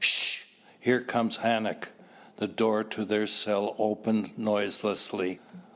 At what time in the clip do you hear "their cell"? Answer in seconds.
3.05-3.75